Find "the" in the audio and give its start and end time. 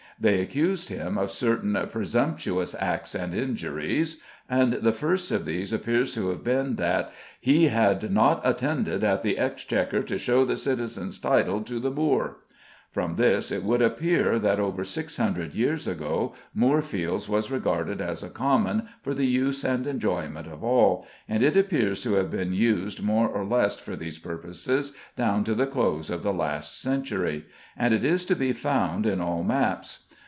4.73-4.91, 9.23-9.39, 10.45-10.57, 11.79-11.89, 19.15-19.25, 25.55-25.65, 26.21-26.33